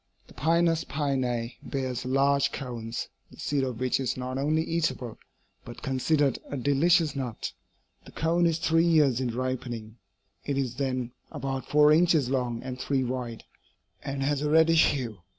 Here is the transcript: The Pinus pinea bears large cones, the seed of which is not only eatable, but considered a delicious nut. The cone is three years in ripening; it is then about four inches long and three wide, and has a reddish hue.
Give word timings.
The 0.25 0.33
Pinus 0.33 0.83
pinea 0.83 1.51
bears 1.61 2.05
large 2.05 2.51
cones, 2.51 3.07
the 3.29 3.37
seed 3.37 3.63
of 3.63 3.79
which 3.79 3.99
is 3.99 4.17
not 4.17 4.39
only 4.39 4.63
eatable, 4.63 5.19
but 5.63 5.83
considered 5.83 6.39
a 6.49 6.57
delicious 6.57 7.15
nut. 7.15 7.51
The 8.05 8.11
cone 8.11 8.47
is 8.47 8.57
three 8.57 8.83
years 8.83 9.21
in 9.21 9.35
ripening; 9.35 9.97
it 10.43 10.57
is 10.57 10.73
then 10.77 11.11
about 11.31 11.69
four 11.69 11.91
inches 11.91 12.31
long 12.31 12.63
and 12.63 12.79
three 12.79 13.03
wide, 13.03 13.43
and 14.03 14.23
has 14.23 14.41
a 14.41 14.49
reddish 14.49 14.87
hue. 14.87 15.19